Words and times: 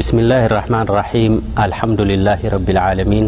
بسمالله 0.00 0.46
الرحمن 0.48 0.86
الرحيم 0.92 1.32
الحمدلله 1.60 2.40
رب 2.48 2.68
العالمين 2.70 3.26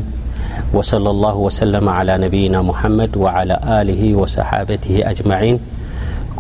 وصلى 0.72 1.11
الله 1.11 1.37
وسلم 1.37 1.84
على 1.88 2.14
نبينا 2.25 2.62
محمد 2.62 3.12
وعلى 3.16 3.56
آله 3.80 4.14
وصحابته 4.16 4.95
أجمعين 5.11 5.61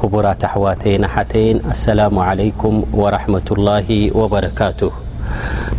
كبرا 0.00 0.32
تحواتين 0.32 1.06
حتين 1.06 1.60
السلام 1.70 2.14
عليكم 2.18 2.74
ورحمة 2.92 3.48
الله 3.56 3.88
وبركاته 4.16 4.92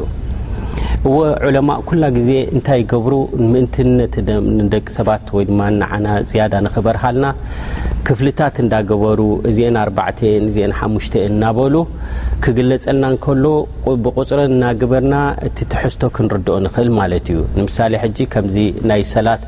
عለማء 1.46 1.78
ኩላ 1.90 2.04
ዜ 2.28 2.32
እታይ 2.58 2.82
ገብሩ 2.92 3.14
ምእን 3.52 3.90
ደቂ 4.74 4.86
ሰባት 4.98 5.26
ና 5.80 5.86
زያዳ 6.32 6.54
نክበርሃልና 6.66 7.26
ክፍلታት 8.08 8.56
እዳገበሩ 8.64 9.20
ኣ 9.52 9.88
ሓ 10.80 10.92
እናበሉ 11.28 11.74
ክግለጸልና 12.46 13.06
ከሎ 13.24 13.46
ብቁፅረን 14.06 14.52
እናግበርና 14.56 15.16
እቲ 15.48 15.58
ትሕዝቶ 15.72 16.02
ክንርድኦ 16.16 16.56
ንኽእል 16.66 16.90
ማለት 16.98 17.26
እዩ 17.32 17.40
ንምሳሌ 17.58 17.94
ሕጂ 18.02 18.18
ከምዚ 18.34 18.56
ናይ 18.90 19.02
ሰላት 19.12 19.44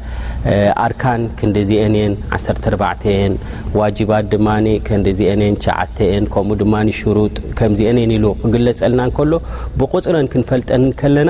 ኣርካን 0.84 1.24
ከንደዚአንየን 1.40 2.14
1ን 2.38 3.34
ዋጅባት 3.80 4.26
ድማ 4.34 4.48
ከንዲዚአንየን 4.90 5.58
ሸዓተን 5.66 6.24
ከምኡ 6.36 6.58
ድማ 6.62 6.74
ሽሩጥ 7.00 7.36
ከምዚአን 7.62 8.00
እየን 8.02 8.14
ኢሉ 8.18 8.26
ክግለጸልና 8.44 9.04
ከሎ 9.18 9.34
ብቁፅረን 9.82 10.30
ክንፈልጠን 10.36 10.86
ከለና 11.02 11.30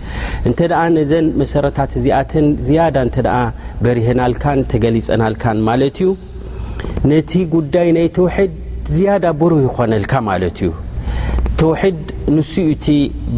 እንተደኣ 0.49 0.81
ነዘን 0.97 1.25
መሰረታት 1.41 1.91
እዚኣተን 1.99 2.47
ዝያዳ 2.67 2.95
እንተ 3.07 3.17
ኣ 3.39 3.41
በሪሀናልካን 3.83 4.59
ተገሊፀናልካን 4.73 5.59
ማለት 5.69 5.97
እዩ 6.03 6.09
ነቲ 7.11 7.31
ጉዳይ 7.55 7.89
ናይ 7.97 8.07
ተውሒድ 8.17 8.53
ዝያዳ 8.95 9.25
ብሩህ 9.41 9.61
ይኮነልካ 9.67 10.13
ማለት 10.29 10.57
እዩ 10.63 10.71
ተውሒድ 11.61 11.99
ንሱኡ 12.37 12.65
እቲ 12.75 12.85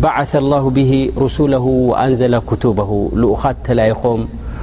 ባዓث 0.02 0.32
ላሁ 0.52 0.66
ብሂ 0.78 0.92
ርሱላሁ 1.24 1.66
ወኣንዘላ 1.92 2.36
ክቱባሁ 2.50 2.92
ልኡኻ 3.24 3.44
ተላይኾም 3.68 4.22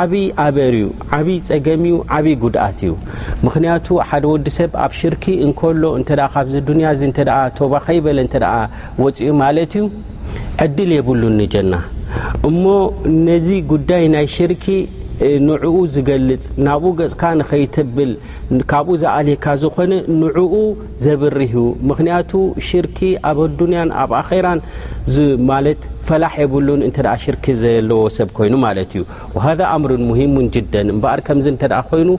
ዓብይ 0.00 0.24
ኣበር 0.44 0.74
እዩ 0.78 0.86
ዓብይ 1.16 1.36
ፀገም 1.48 1.82
እዩ 1.88 1.96
ዓብዪ 2.16 2.28
ጉድኣት 2.42 2.78
እዩ 2.86 2.92
ምክንያቱ 3.46 3.86
ሓደ 4.10 4.24
ወዲ 4.32 4.46
ሰብ 4.58 4.70
ኣብ 4.84 4.92
ሽርኪ 5.00 5.24
እንከሎ 5.46 5.82
እንተ 5.98 6.10
ካብዚ 6.34 6.54
ዱንያ 6.68 6.86
እ 6.94 6.98
እተ 7.10 7.18
ቶባ 7.58 7.72
ከይበለ 7.86 8.18
እንተ 8.26 8.34
ወፂኡ 9.04 9.28
ማለት 9.42 9.72
እዩ 9.80 9.84
ዕድል 10.66 10.90
የብሉ 10.98 11.22
ኒጀና 11.40 11.72
እሞ 12.48 12.64
ነዚ 13.28 13.48
ጉዳይ 13.72 14.04
ናይ 14.14 14.26
ሽርኪ 14.36 14.66
ኡ 15.18 15.28
ዝገልፅ 15.94 16.42
ናብኡ 16.66 16.88
ገካ 16.98 17.22
ከብል 17.74 18.10
ካብኡ 18.70 18.90
ዘኣልካ 19.02 19.46
ዝኮነ 19.62 19.92
ንኡ 20.20 20.52
ዘብርህዩ 21.04 21.56
ቱ 22.30 22.40
ሽር 22.68 22.86
ኣብ 23.30 23.38
ዱያ 23.60 23.78
ኣብ 24.02 24.10
ኣራ 24.20 24.46
ፈላ 26.08 26.24
የ 26.40 26.48
ለብ 27.90 28.34
ይኑ 28.48 28.58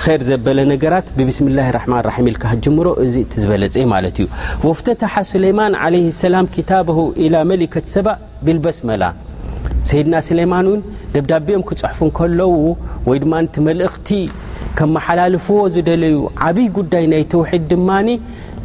ር 0.00 0.20
ዘበለ 0.28 0.58
ነገራት 0.72 1.06
ብብስምላ 1.16 1.58
ራማን 1.76 2.02
ራ 2.06 2.10
ኢልካጅምሮ 2.30 2.86
እዚ 3.04 3.14
ዝበለፀ 3.42 3.74
ማለት 3.92 4.16
እዩ 4.22 4.26
ወፍተታሓ 4.68 5.14
ስሌማን 5.30 5.72
ለ 5.94 5.98
ሰላም 6.20 6.46
ታብ 6.70 6.88
ኢላ 7.24 7.34
መሊከት 7.50 7.86
ሰባ 7.94 8.06
ብልበስ 8.46 8.78
መላ 8.90 9.02
ሰይድና 9.90 10.14
ስሌማን 10.28 10.66
ውን 10.70 10.80
ደብዳቤኦም 11.14 11.64
ክፅሑፉ 11.70 12.00
ከለዉ 12.18 12.50
ወይ 13.08 13.18
ድማ 13.24 13.34
ቲ 13.56 13.66
መልእኽቲ 13.68 14.10
ከመሓላልፍዎ 14.78 15.58
ዝደለዩ 15.74 16.16
ዓብይ 16.48 16.68
ጉዳይ 16.78 17.04
ናይ 17.12 17.22
ተውሒድ 17.32 17.64
ድማ 17.72 17.88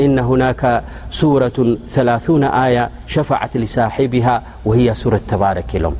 إن 0.00 0.18
هناك 0.18 0.82
سورة 1.10 1.76
ثلاثو 1.88 2.36
آية 2.42 2.90
شفعت 3.06 3.56
لصاحبها 3.56 4.42
وهي 4.64 4.94
سورة 4.94 5.20
تبارك 5.28 5.66
لم 5.74 5.94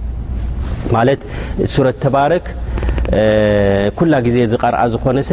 ورة 1.79 1.91
تبارك 2.01 2.55
كل 3.99 4.47
ز 4.49 4.55
قرأ 4.55 5.13
نس 5.13 5.33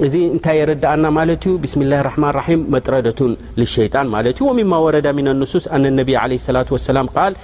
يردأن 0.00 1.18
لت 1.30 1.48
بسم 1.48 1.82
الله 1.82 2.00
الرحمن 2.00 2.28
الرحيم 2.28 2.66
مطردة 2.70 3.36
للشيان 3.56 4.32
ومما 4.40 4.76
ورد 4.76 5.06
من 5.06 5.28
النسوس 5.28 5.68
أن 5.68 5.86
النبي 5.86 6.16
عليه 6.16 6.34
الصلاة 6.36 6.66
والسلام 6.70 7.06
قال 7.06 7.34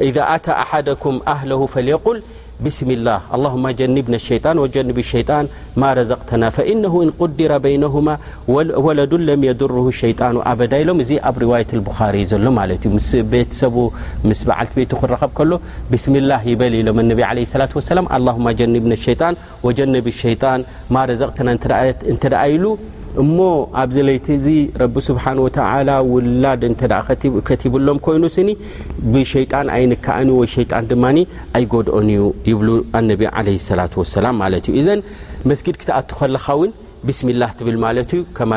إذا 0.00 0.34
أت 0.34 0.48
أحدكم 0.48 1.20
أهله 1.28 1.66
فليل 1.66 1.98
بسمالله 2.64 3.18
اللهم 3.36 3.64
جنبن 3.80 4.12
الشيان 4.20 4.56
وجنب 4.62 4.96
الشيان 5.06 5.44
مارزقتنا 5.82 6.46
فإنه 6.56 6.94
ن 7.08 7.10
قدر 7.20 7.50
بينهما 7.66 8.14
ولد 8.88 9.12
لم 9.30 9.40
يدره 9.50 9.84
الشيان 9.94 10.34
بد 10.60 10.74
لمرواية 10.88 11.70
البخاريسلت 11.78 12.42
ر 15.08 15.42
بسمالله 15.92 16.42
لم 16.88 16.98
ي 17.22 17.24
عله 17.30 17.42
الة 17.56 17.72
وسلاماللهم 17.78 18.46
نبن 18.76 18.90
الشيان 18.98 19.34
ونب 19.66 20.06
الشيان 20.14 20.60
ارتنا 21.24 22.40
እሞ 23.22 23.36
ኣብዘ 23.82 23.96
ለይቲ 24.08 24.26
እዚ 24.38 24.46
ረቢ 24.82 24.94
ስብሓه 25.08 25.34
ወ 25.44 25.46
ውላድ 26.12 26.62
እ 26.68 27.38
ከቲብሎም 27.48 27.98
ኮይኑ 28.06 28.22
ስኒ 28.36 28.48
ብሸጣን 29.12 29.68
ኣይንካአን 29.76 30.28
ሸጣን 30.54 30.84
ድማ 30.90 31.04
ኣይጎድኦን 31.58 32.08
እዩ 32.16 32.22
ይብ 32.50 32.60
ነቢ 33.10 33.20
ለ 33.48 33.48
ላة 33.80 34.06
ሰላ 34.14 34.26
ማ 34.42 34.50
ዩ 34.76 34.84
ዘ 34.88 34.90
መስጊድ 35.50 35.76
ክተኣት 35.82 36.10
ኸለካ 36.20 36.46
ውን 36.60 36.70
ብስሚላ 37.08 37.42
ትብል 37.58 37.76
ማለ 37.84 37.96
ዩ 38.18 38.22
ማ 38.52 38.56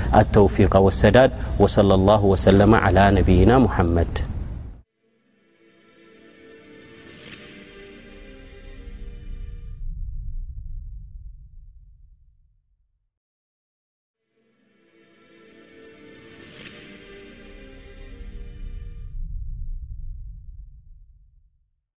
التوفيق 0.15 0.75
و 0.75 0.87
السداد 0.87 1.31
و 1.59 1.67
صلى 1.67 1.93
الله 1.93 2.19
و 2.25 2.35
سلم 2.35 2.75
على 2.75 3.11
نبينا 3.11 3.59
محمد 3.59 4.30